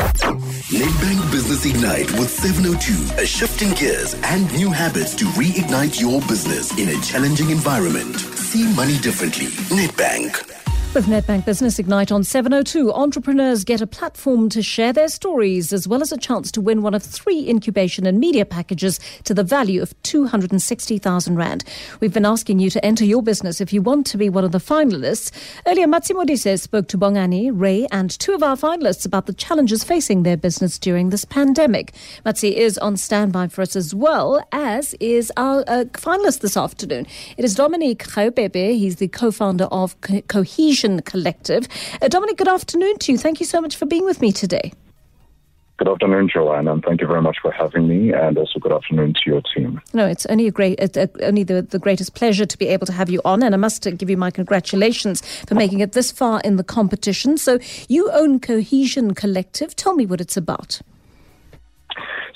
[0.00, 6.20] Nedbank Business Ignite with 702, a shift in gears and new habits to reignite your
[6.22, 8.16] business in a challenging environment.
[8.16, 9.48] See money differently.
[9.68, 10.69] Nedbank.
[10.92, 15.86] With Nedbank Business Ignite on 702, entrepreneurs get a platform to share their stories as
[15.86, 19.44] well as a chance to win one of three incubation and media packages to the
[19.44, 21.62] value of 260,000 Rand.
[22.00, 24.50] We've been asking you to enter your business if you want to be one of
[24.50, 25.30] the finalists.
[25.64, 29.84] Earlier, Matsimo Modise spoke to Bongani, Ray, and two of our finalists about the challenges
[29.84, 31.94] facing their business during this pandemic.
[32.26, 37.06] Matsi is on standby for us as well, as is our uh, finalist this afternoon.
[37.36, 38.76] It is Dominique Gaobepe.
[38.76, 41.68] He's the co-founder of Co- Cohesion Collective.
[42.00, 43.18] Uh, Dominic, good afternoon to you.
[43.18, 44.72] Thank you so much for being with me today.
[45.76, 49.14] Good afternoon, Joanne, and thank you very much for having me, and also good afternoon
[49.14, 49.80] to your team.
[49.94, 52.92] No, it's only a great, uh, only the, the greatest pleasure to be able to
[52.92, 56.40] have you on, and I must give you my congratulations for making it this far
[56.42, 57.38] in the competition.
[57.38, 59.74] So, you own Cohesion Collective.
[59.74, 60.82] Tell me what it's about.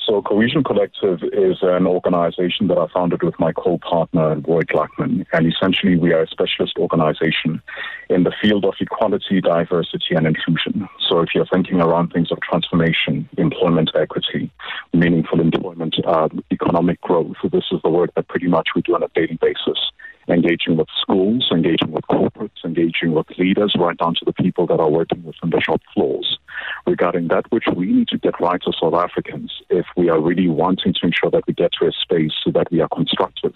[0.06, 5.24] So Cohesion Collective is an organization that I founded with my co-partner, Roy Gluckman.
[5.32, 7.62] And essentially we are a specialist organization
[8.10, 10.86] in the field of equality, diversity, and inclusion.
[11.08, 14.50] So if you're thinking around things of transformation, employment equity,
[14.92, 19.02] meaningful employment, uh, economic growth, this is the work that pretty much we do on
[19.02, 19.90] a daily basis
[20.26, 24.80] engaging with schools, engaging with corporates, engaging with leaders, right down to the people that
[24.80, 26.38] are working within the shop floors
[26.86, 30.48] regarding that which we need to get right as South Africans if we are really
[30.48, 33.54] wanting to ensure that we get to a space so that we are constructive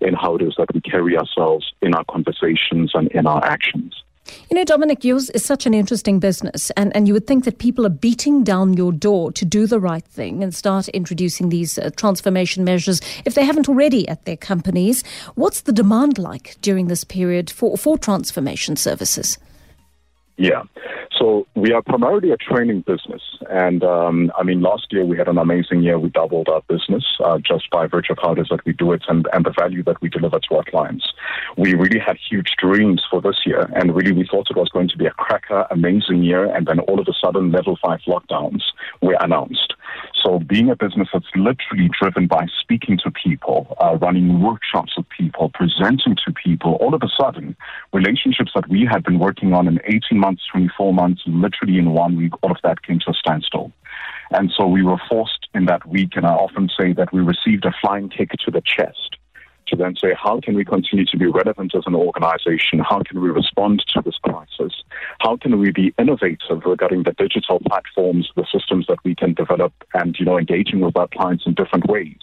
[0.00, 4.02] in how it is that we carry ourselves in our conversations and in our actions.
[4.50, 7.58] You know, Dominic, yours is such an interesting business, and, and you would think that
[7.58, 11.78] people are beating down your door to do the right thing and start introducing these
[11.78, 15.02] uh, transformation measures if they haven't already at their companies.
[15.34, 19.38] What's the demand like during this period for, for transformation services?
[20.36, 20.62] Yeah.
[21.20, 23.20] So we are primarily a training business.
[23.50, 25.98] And um, I mean, last year we had an amazing year.
[25.98, 28.92] We doubled our business uh, just by virtue of how it is that we do
[28.92, 31.12] it and, and the value that we deliver to our clients.
[31.58, 33.70] We really had huge dreams for this year.
[33.74, 36.46] And really, we thought it was going to be a cracker, amazing year.
[36.54, 38.62] And then all of a sudden, level five lockdowns
[39.02, 39.74] were announced.
[40.22, 45.08] So being a business that's literally driven by speaking to people, uh, running workshops with
[45.08, 47.56] people, presenting to people, all of a sudden,
[47.92, 52.16] relationships that we had been working on in 18 months, 24 months, literally in one
[52.16, 53.72] week, all of that came to a standstill.
[54.30, 57.64] And so we were forced in that week, and I often say that we received
[57.64, 59.16] a flying kick to the chest
[59.70, 62.80] to then say, how can we continue to be relevant as an organization?
[62.80, 64.82] How can we respond to this crisis?
[65.20, 69.72] How can we be innovative regarding the digital platforms, the systems that we can develop
[69.94, 72.18] and, you know, engaging with our clients in different ways?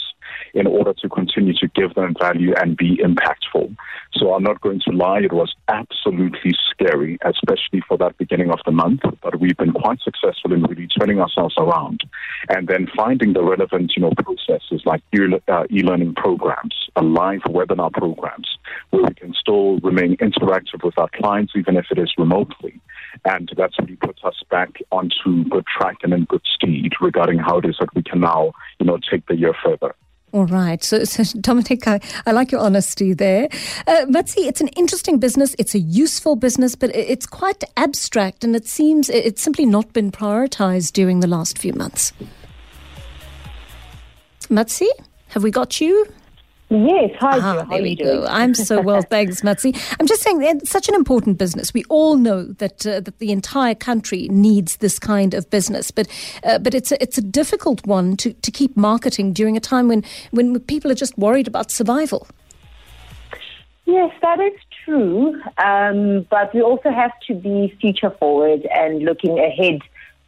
[0.53, 3.75] in order to continue to give them value and be impactful.
[4.13, 8.59] So I'm not going to lie, it was absolutely scary, especially for that beginning of
[8.65, 12.01] the month, but we've been quite successful in really turning ourselves around
[12.49, 15.01] and then finding the relevant, you know, processes like
[15.47, 18.57] uh, e-learning programs, live webinar programs,
[18.89, 22.79] where we can still remain interactive with our clients, even if it is remotely.
[23.25, 27.57] And that's really put us back onto good track and in good speed regarding how
[27.59, 29.95] it is that we can now, you know, take the year further.
[30.33, 30.83] All right.
[30.83, 33.47] So, so Dominic, I, I, like your honesty there.
[33.87, 35.55] Uh, Matsi, it's an interesting business.
[35.57, 40.11] It's a useful business, but it's quite abstract and it seems it's simply not been
[40.11, 42.11] prioritized during the last few months.
[44.49, 44.87] Matsi,
[45.29, 46.05] have we got you?
[46.69, 47.39] Yes, hi.
[47.39, 48.25] Ah, there we go.
[48.25, 49.73] I'm so well, thanks, Matsi.
[49.99, 51.73] I'm just saying, it's such an important business.
[51.73, 56.07] We all know that uh, that the entire country needs this kind of business, but
[56.43, 59.87] uh, but it's a, it's a difficult one to, to keep marketing during a time
[59.87, 62.27] when when people are just worried about survival.
[63.85, 65.41] Yes, that is true.
[65.57, 69.79] Um, but we also have to be future forward and looking ahead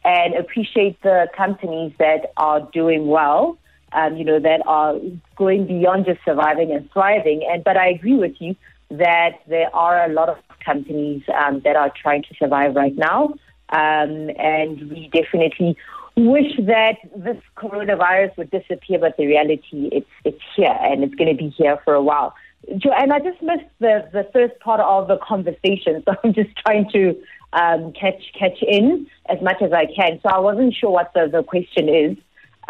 [0.04, 3.58] and appreciate the companies that are doing well
[3.92, 4.96] um, you know, that are
[5.36, 7.46] going beyond just surviving and thriving.
[7.50, 8.56] And but I agree with you
[8.90, 13.34] that there are a lot of companies um, that are trying to survive right now,
[13.70, 15.76] um, and we definitely
[16.16, 18.98] wish that this coronavirus would disappear.
[18.98, 22.34] But the reality, it's it's here, and it's going to be here for a while.
[22.68, 26.88] And I just missed the the first part of the conversation, so I'm just trying
[26.92, 27.16] to
[27.52, 30.20] um, catch catch in as much as I can.
[30.22, 32.16] So I wasn't sure what the, the question is.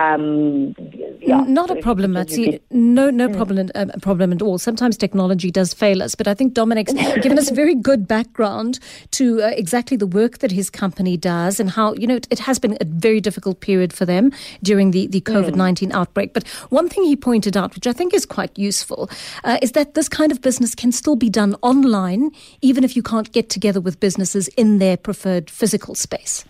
[0.01, 0.75] Um,
[1.21, 2.59] yeah, Not a problem, Matsi.
[2.71, 3.37] No, no mm.
[3.37, 4.57] problem, uh, problem at all.
[4.57, 6.93] Sometimes technology does fail us, but I think Dominic's
[7.23, 8.79] given us a very good background
[9.11, 12.39] to uh, exactly the work that his company does and how you know it, it,
[12.39, 14.33] has been a very difficult period for them
[14.63, 16.01] during the the COVID nineteen mm.
[16.01, 16.33] outbreak.
[16.33, 19.11] But one thing he pointed out, which I think is quite useful,
[19.45, 22.31] uh, is that this kind of business can still be done online,
[22.63, 26.47] even if you can't get together with businesses in their preferred physical space.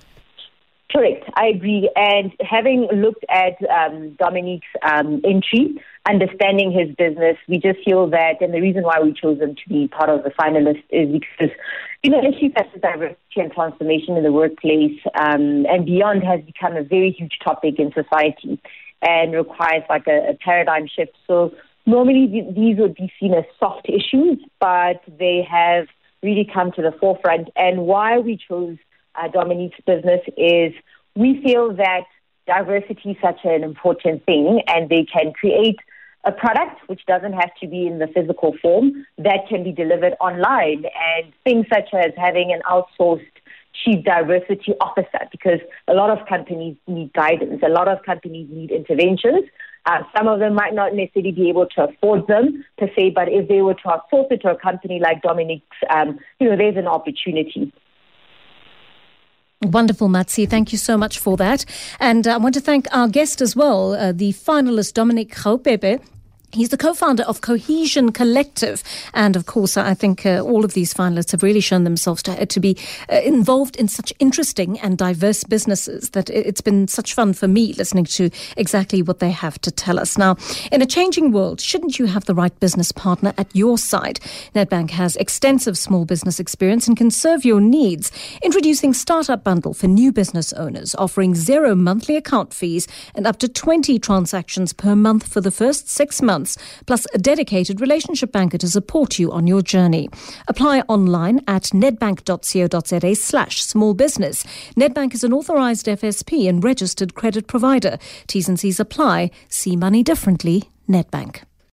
[0.92, 1.88] Correct, I agree.
[1.94, 8.40] And having looked at um, Dominique's um, entry, understanding his business, we just feel that,
[8.40, 11.54] and the reason why we chose him to be part of the finalist is because,
[12.02, 16.40] you know, issues such as diversity and transformation in the workplace um, and beyond has
[16.44, 18.60] become a very huge topic in society
[19.00, 21.12] and requires like a, a paradigm shift.
[21.28, 21.54] So
[21.86, 25.86] normally th- these would be seen as soft issues, but they have
[26.22, 27.48] really come to the forefront.
[27.54, 28.76] And why we chose
[29.20, 30.72] uh, Dominique's business is
[31.14, 32.04] we feel that
[32.46, 35.76] diversity is such an important thing and they can create
[36.24, 40.14] a product which doesn't have to be in the physical form that can be delivered
[40.20, 43.24] online and things such as having an outsourced
[43.84, 48.70] chief diversity officer because a lot of companies need guidance, a lot of companies need
[48.70, 49.44] interventions.
[49.86, 53.28] Uh, some of them might not necessarily be able to afford them per se, but
[53.30, 56.76] if they were to outsource it to a company like Dominique's, um, you know, there's
[56.76, 57.72] an opportunity.
[59.62, 60.46] Wonderful, Matsi.
[60.46, 61.66] Thank you so much for that.
[62.00, 66.00] And I want to thank our guest as well, uh, the finalist Dominique Gaobepe.
[66.52, 68.82] He's the co-founder of Cohesion Collective,
[69.14, 72.44] and of course, I think uh, all of these finalists have really shown themselves to,
[72.44, 72.76] to be
[73.08, 77.72] uh, involved in such interesting and diverse businesses that it's been such fun for me
[77.74, 80.18] listening to exactly what they have to tell us.
[80.18, 80.36] Now,
[80.72, 84.18] in a changing world, shouldn't you have the right business partner at your side?
[84.52, 88.10] Nedbank has extensive small business experience and can serve your needs.
[88.42, 93.46] Introducing Startup Bundle for new business owners, offering zero monthly account fees and up to
[93.46, 96.56] 20 transactions per month for the first six months months,
[96.86, 100.08] plus a dedicated relationship banker to support you on your journey.
[100.48, 104.44] Apply online at nedbank.co.za slash small business.
[104.76, 107.98] Nedbank is an authorised FSP and registered credit provider.
[108.26, 109.30] T's and C's apply.
[109.48, 110.70] See money differently.
[110.88, 111.49] Nedbank.